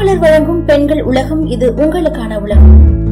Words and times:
மாலைமலர் 0.00 0.20
வழங்கும் 0.20 0.60
பெண்கள் 0.64 1.00
உலகம் 1.02 1.42
இது 1.46 1.66
உங்களுக்கான 1.76 2.38
உலகம். 2.40 3.09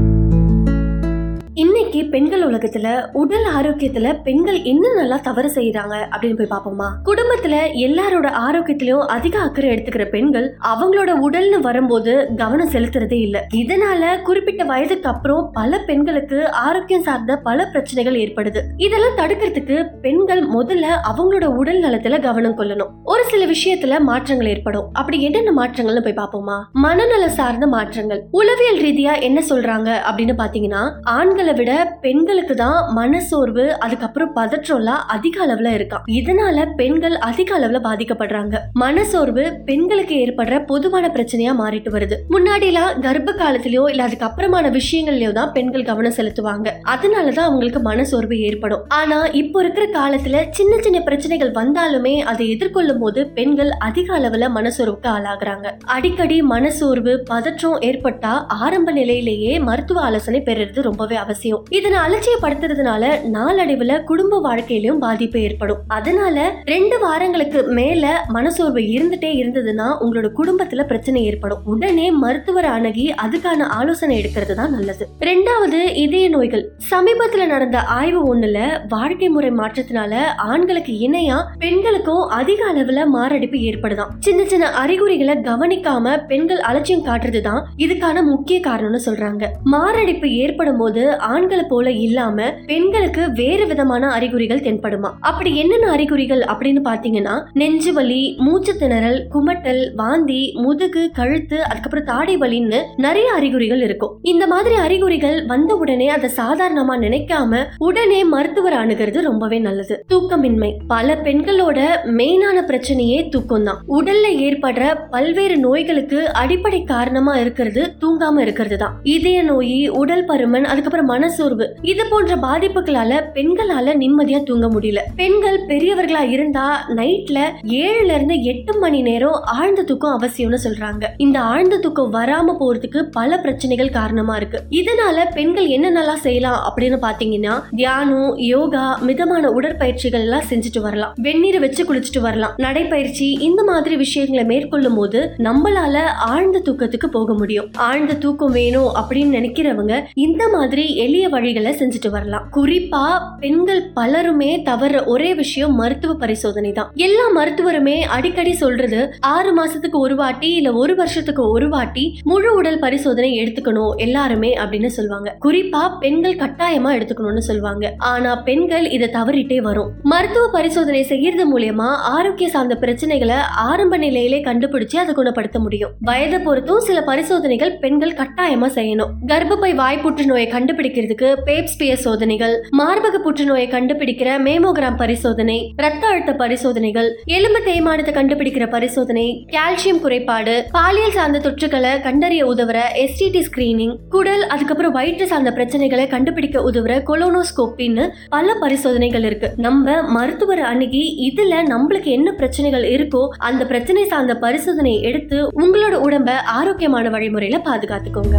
இன்னைக்கு 1.58 2.04
பெண்கள் 2.04 2.53
உலகத்துல 2.53 3.11
உடல் 3.12 3.46
ஆரோக்கியத்துல 3.57 4.22
பெண்கள் 4.22 4.59
என்னென்னலாம் 4.59 5.21
தவறு 5.21 5.53
செய்யறாங்க 5.53 5.95
அப்படின்னு 6.11 6.37
போய் 6.37 6.59
பாப்போமா 6.59 6.88
குடும்பத்துல 7.04 7.54
எல்லாரோட 7.75 8.27
ஆரோக்கியத்திலயும் 8.48 9.07
அதிக 9.07 9.38
அக்கறை 9.38 9.71
எடுத்துக்கிற 9.71 10.05
பெண்கள் 10.05 10.57
அவங்களோட 10.66 11.12
உடல்னு 11.23 11.61
வரும்போது 11.61 12.29
கவனம் 12.36 12.71
செலுத்துறதே 12.71 13.12
இல்ல. 13.12 13.46
இதனால 13.55 14.23
குறிப்பிட்ட 14.23 14.64
வயதுக்கு 14.64 15.09
அப்புறம் 15.09 15.50
பல 15.52 15.79
பெண்களுக்கு 15.79 16.50
ஆரோக்கியம் 16.50 17.02
சார்ந்த 17.02 17.36
பல 17.36 17.66
பிரச்சனைகள் 17.66 18.14
ஏற்படுது. 18.14 18.59
இதெல்லாம் 18.77 19.16
தடுக்கிறதுக்கு 19.16 19.86
பெண்கள் 20.02 20.48
முதல்ல 20.48 20.86
அவங்களோட 21.12 21.45
உடல் 21.45 21.82
நலத்துல 21.82 22.22
கவனம் 22.22 22.59
கொள்ளணும். 22.59 22.90
ஒரு 23.04 23.25
சில 23.25 23.46
விஷயத்துல 23.46 24.00
மாற்றங்கள் 24.00 24.46
ஏற்படும். 24.46 24.88
அப்படி 24.93 25.22
என்னென்ன 25.22 25.64
மாற்றங்கள்னு 25.64 26.04
போய் 26.04 26.12
பாப்போமா 26.12 26.62
மனநல 26.72 27.29
சார்ந்த 27.29 27.66
மாற்றங்கள். 27.66 28.25
உளவியல் 28.30 28.80
ரீதியா 28.80 29.20
என்ன 29.20 29.43
சொல்றாங்க 29.48 29.97
அப்படின்னு 30.12 30.34
பாத்தீங்கன்னா 30.38 30.91
ஆண்கள் 31.02 31.47
விட 31.52 31.98
பெண்களுக்கு 32.01 32.55
தான் 32.55 32.93
மனசோர்வு 32.93 33.79
அதுக்கப்புறம் 33.79 34.37
பதற்றம்லாம் 34.37 35.02
அதிக 35.06 35.47
அளவுல 35.47 35.69
இருக்காம். 35.79 36.05
இதனால 36.06 36.66
பெண்கள் 36.77 37.16
அதிக 37.16 37.59
அளவுல 37.59 37.80
பாதிக்கப்படுறாங்க. 37.84 38.56
மனசோர்வு 38.73 39.53
பெண்களுக்கு 39.65 40.15
ஏற்படுற 40.15 40.66
பொதுவான 40.66 41.11
பிரச்சனையா 41.15 41.53
மாறிட்டு 41.62 41.91
வருது. 41.91 42.16
முன்னாடிலாம் 42.30 43.01
கர்ப்ப 43.01 43.33
காலத்திலயோ 43.33 43.91
இல்ல 43.91 44.06
அதுக்கப்புறமான 44.06 44.79
விஷயங்கள்லயோ 44.79 45.33
தான் 45.33 45.53
பெண்கள் 45.53 45.84
கவனம் 45.84 46.16
செலுத்துவாங்க. 46.16 46.69
அதனாலதான் 46.95 47.48
அவங்களுக்கு 47.51 47.80
மனசோர்வு 47.80 48.41
ஏற்படும். 48.41 48.84
ஆனா 48.89 49.27
இப்போ 49.27 49.61
இருக்கிற 49.61 49.87
காலத்துல 49.87 50.47
சின்ன 50.51 50.80
சின்ன 50.80 51.01
பிரச்சனைகள் 51.01 51.51
வந்தாலுமே 51.51 52.19
அதை 52.20 52.56
எதிர்கொள்ளும் 52.56 52.98
போது 52.98 53.27
பெண்கள் 53.27 53.70
அதிக 53.70 54.19
அளவுல 54.19 54.48
மனசோர்வுக்கு 54.55 55.09
ஆளாகிறாங்க. 55.17 55.67
அடிக்கடி 55.84 56.42
மனசோர்வு 56.42 57.23
பதற்றம் 57.25 57.80
ஏற்பட்டா 57.80 58.47
ஆரம்ப 58.47 58.91
நிலையிலேயே 58.91 59.59
மருத்துவ 59.59 60.01
ஆலோசனை 60.01 60.41
பெறுறது 60.41 60.81
ரொம்பவே 60.81 61.17
அவசியம். 61.17 61.37
அவசியம். 61.39 61.64
இதனை 61.70 61.98
அலட்சியப்படுத்துறதுனால 61.98 63.05
நாளடைவுல 63.33 64.05
குடும்ப 64.05 64.39
வாழ்க்கையிலும் 64.39 64.98
பாதிப்பு 64.98 65.41
ஏற்படும். 65.41 65.78
அதனால 65.89 66.53
ரெண்டு 66.64 66.98
வாரங்களுக்கு 66.98 67.62
மேல 67.62 68.25
மனசோர்வு 68.34 68.81
இருந்துட்டே 68.94 69.31
இருந்ததுன்னா 69.42 69.86
உங்களோட 70.00 70.28
குடும்பத்துல 70.39 70.83
பிரச்சனை 70.83 71.25
ஏற்படும். 71.25 71.59
உடனே 71.64 72.11
மருத்துவர் 72.11 72.64
அணுகி 72.64 73.14
அதுக்கான 73.22 73.62
ஆலோசனை 73.62 74.16
எடுக்கிறது 74.20 74.55
தான் 74.55 74.70
நல்லது. 74.70 75.09
ரெண்டாவது 75.20 75.94
இதய 75.94 76.28
நோய்கள். 76.28 76.64
சமீபத்துல 76.91 77.47
நடந்த 77.47 77.83
ஆய்வு 77.83 78.20
ஒண்ணுல 78.34 78.59
வாழ்க்கை 78.89 79.28
முறை 79.28 79.50
மாற்றத்தினால 79.50 80.14
ஆண்களுக்கு 80.36 80.92
இணையா 80.92 81.39
பெண்களுக்கும் 81.59 82.28
அதிக 82.41 82.64
அளவுல 82.75 83.06
மாரடைப்பு 83.06 83.59
ஏற்படுதான். 83.59 84.12
சின்ன 84.19 84.44
சின்ன 84.44 84.70
அறிகுறிகளை 84.70 85.34
கவனிக்காம 85.34 86.27
பெண்கள் 86.27 86.61
அலட்சியம் 86.61 87.06
காட்டுறதுதான் 87.06 87.62
இதுக்கான 87.78 88.22
முக்கிய 88.22 88.61
காரணம்னு 88.61 89.00
சொல்றாங்க. 89.06 89.47
மாரடைப்பு 89.64 90.31
ஏற்படும் 90.33 90.77
போது 90.77 91.19
ஆண்களை 91.33 91.65
போல 91.69 91.91
இல்லாம 92.07 92.48
பெண்களுக்கு 92.67 93.23
வேறு 93.33 93.65
விதமான 93.67 94.11
அறிகுறிகள் 94.17 94.65
தென்படுமா? 94.67 95.11
அப்படி 95.21 95.51
என்னென்ன 95.57 95.87
அறிகுறிகள் 95.91 96.43
அப்படின்னு 96.53 96.83
பாத்தீங்கன்னா 96.84 97.34
நெஞ்சு 97.53 97.93
வலி 97.93 98.21
மூச்சு 98.39 98.73
திணறல் 98.75 99.19
குமட்டல் 99.34 99.83
வாந்தி 99.95 100.41
முதுகு 100.56 101.03
கழுத்து 101.19 101.59
அதுக்கப்புறம் 101.65 102.09
தாடை 102.11 102.37
வலின்னு 102.37 102.81
நிறைய 102.97 103.29
அறிகுறிகள் 103.33 103.83
இருக்கும். 103.83 104.12
இந்த 104.23 104.47
மாதிரி 104.47 104.77
அறிகுறிகள் 104.87 105.39
வந்த 105.47 105.73
உடனே 105.75 106.09
அதை 106.09 106.31
சாதாரணமா 106.37 106.97
நினைக்காம 107.05 107.62
உடனே 107.79 108.21
மருத்துவர் 108.34 108.79
அணுகிறது 108.83 109.19
ரொம்பவே 109.21 109.59
நல்லது. 109.59 109.97
தூக்கமின்மை. 110.12 110.71
பல 110.89 111.17
பெண்களோட 111.27 111.79
மெயினான 112.19 112.56
பிரச்சனையே 112.71 113.19
தூக்கம் 113.29 113.65
தான் 113.65 113.81
உடல்ல 113.99 114.27
ஏற்படுற 114.47 114.84
பல்வேறு 115.11 115.56
நோய்களுக்கு 115.59 116.21
அடிப்படை 116.43 116.81
காரணமா 116.93 117.34
இருக்கிறது 117.43 117.83
தூங்காம 118.03 118.41
இருக்கிறது 118.41 118.77
தான் 118.77 118.95
இதய 119.15 119.39
நோய் 119.43 119.79
உடல் 120.01 120.25
பருமன் 120.25 120.67
அதுக்கப்புறம் 120.73 121.11
மனசோர்வு 121.19 121.77
இது 121.83 122.06
போன்ற 122.11 122.36
பாதிப்புகளால 122.36 123.12
பெண்களால 123.34 123.94
நிம்மதியா 124.02 124.43
தூங்க 124.43 124.66
முடியல. 124.66 124.98
பெண்கள் 125.16 125.66
பெரியவர்களா 125.66 126.31
இருந்தா 126.31 126.88
நைட்ல 126.97 127.38
ஏழுல 127.62 128.15
இருந்து 128.15 128.43
எட்டு 128.43 128.78
மணி 128.78 129.03
நேரம் 129.03 129.41
ஆழ்ந்த 129.44 129.82
தூக்கம் 129.82 130.20
அவசியம்னு 130.20 130.59
சொல்றாங்க. 130.65 131.04
இந்த 131.16 131.41
ஆழ்ந்த 131.41 131.78
தூக்கம் 131.78 132.12
வராம 132.12 132.54
போறதுக்கு 132.60 133.03
பல 133.03 133.38
பிரச்சனைகள் 133.38 133.91
காரணமா 133.91 134.37
இருக்கு. 134.37 134.60
இதனால 134.70 135.25
பெண்கள் 135.34 135.66
என்னென்னலாம் 135.66 136.25
செய்யலாம் 136.26 136.75
அப்படின்னு 136.75 136.98
பாத்தீங்கன்னா 137.06 137.62
தியானம் 137.76 138.37
யோகா 138.37 138.98
மிதமான 139.00 139.50
உடற்பயிற்சிகள் 139.50 140.20
எல்லாம் 140.20 140.48
செஞ்சுட்டு 140.50 140.81
வரலாம். 140.81 141.14
வெந்நீரை 141.22 141.59
வச்சு 141.59 141.84
குளிச்சுட்டு 141.84 142.20
வரலாம். 142.20 142.54
நடைப்பயிற்சி 142.56 143.31
இந்த 143.31 143.64
மாதிரி 143.64 143.97
விஷயங்களை 143.97 144.44
மேற்கொள்ளும் 144.44 144.94
போது 144.94 145.31
நம்மளால 145.38 145.97
ஆழ்ந்த 146.04 146.62
தூக்கத்துக்கு 146.64 147.06
போக 147.06 147.34
முடியும். 147.34 147.70
ஆழ்ந்த 147.76 148.14
தூக்கம் 148.14 148.53
வேணும் 148.53 148.91
அப்படின்னு 148.94 149.37
நினைக்கிறவங்க 149.38 150.04
இந்த 150.14 150.48
மாதிரி 150.48 150.94
எளிய 150.98 151.28
வழிகளை 151.28 151.72
செஞ்சுட்டு 151.81 152.10
வரலாம். 152.10 152.47
குறிப்பா 152.56 153.03
பெண்கள் 153.41 153.82
பலருமே 153.97 154.62
தவற 154.62 155.04
ஒரே 155.04 155.34
விஷயம் 155.34 155.75
மருத்துவ 155.75 156.14
பரிசோதனை 156.14 156.72
தான். 156.72 156.91
எல்லா 156.94 157.25
மருத்துவருமே 157.36 157.97
அடிக்கடி 158.00 158.53
சொல்றது 158.53 159.00
ஆறு 159.20 159.50
மாசத்துக்கு 159.58 159.98
ஒரு 159.98 160.16
வாட்டி 160.16 160.50
இல்ல 160.54 160.72
ஒரு 160.72 160.94
வருஷத்துக்கு 160.94 161.50
ஒரு 161.50 161.69
வாட்டி 161.69 162.04
முழு 162.25 162.54
உடல் 162.54 162.78
பரிசோதனை 162.78 163.31
எடுத்துக்கணும் 163.41 163.94
எல்லாருமே 163.97 164.50
அப்படின்னு 164.54 164.87
சொல்லுவாங்க 164.87 165.37
குறிப்பா 165.47 165.98
பெண்கள் 165.98 166.37
கட்டாயமா 166.37 166.91
எடுத்துக்கணும்னு 166.97 167.44
சொல்லுவாங்க 167.48 167.92
ஆனா 167.98 168.37
பெண்கள் 168.37 168.87
இதை 168.91 169.08
தவறிட்டே 169.08 169.58
வரும். 169.60 169.91
மருத்துவ 170.03 170.48
பரிசோதனை 170.53 171.03
செய்யறது 171.03 171.44
மூலியமா 171.53 171.88
ஆரோக்கிய 172.16 172.48
சார்ந்த 172.48 172.76
பிரச்சனைகளை 172.81 173.38
ஆரம்ப 173.56 173.97
நிலையிலே 173.97 174.41
கண்டுபிடிச்சு 174.42 174.97
அதை 174.97 175.14
குணப்படுத்த 175.14 175.58
முடியும். 175.58 175.94
வயதை 176.00 176.38
பொறுத்தும் 176.38 176.84
சில 176.88 177.03
பரிசோதனைகள் 177.03 177.78
பெண்கள் 177.78 178.19
கட்டாயமா 178.20 178.69
செய்யணும். 178.78 179.12
கர்ப்பப்பை 179.26 179.75
வாய் 179.75 180.06
கண்டுபிடி 180.53 180.88
கண்டுபிடிக்கிறதுக்கு 180.88 181.28
பேப்ஸ்பிய 181.47 181.93
சோதனைகள் 181.94 182.54
மார்பக 182.78 183.16
புற்றுநோயை 183.25 183.66
கண்டுபிடிக்கிற 183.69 184.28
மேமோகிராம் 184.47 184.97
பரிசோதனை 184.97 185.56
ரத்த 185.76 186.03
அழுத்த 186.06 186.32
பரிசோதனைகள் 186.32 187.09
எலும்பு 187.37 187.60
தேய்மானத்தை 187.66 188.12
கண்டுபிடிக்கிற 188.15 188.65
பரிசோதனை 188.71 189.26
கால்சியம் 189.56 190.00
குறைபாடு 190.00 190.54
பாலியல் 190.71 191.10
சார்ந்த 191.10 191.43
தொற்றுகளை 191.47 191.93
கண்டறிய 192.03 192.44
உதவுற 192.47 192.78
எஸ்டிடி 193.04 193.43
ஸ்கிரீனிங் 193.49 193.94
குடல் 194.09 194.44
அதுக்கப்புறம் 194.47 194.93
வயிற்று 194.93 195.26
சார்ந்த 195.26 195.53
பிரச்சனைகளை 195.59 196.06
கண்டுபிடிக்க 196.09 196.65
உதவுற 196.71 196.94
கொலோனோஸ்கோப்பின்னு 197.10 198.06
பல 198.28 198.55
பரிசோதனைகள் 198.60 199.25
இருக்கு. 199.25 199.50
நம்ம 199.56 200.03
மருத்துவரை 200.16 200.65
அணுகி 200.65 201.05
இதுல 201.28 201.62
நம்மளுக்கு 201.72 202.10
என்ன 202.19 202.28
பிரச்சனைகள் 202.32 202.87
இருக்கோ 202.97 203.25
அந்த 203.50 203.66
பிரச்சனை 203.66 204.05
சார்ந்த 204.06 204.37
பரிசோதனையை 204.47 205.03
எடுத்து 205.03 205.41
உங்களோட 205.62 205.94
உடம்ப 206.06 206.31
ஆரோக்கியமான 206.59 207.10
வழிமுறையில 207.10 207.60
பாதுகாத்துக்கோங்க. 207.69 208.38